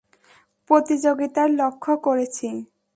প্রতিযোগিতায় 0.69 1.51
লক্ষ্য 1.59 1.93
করেছি। 2.05 2.47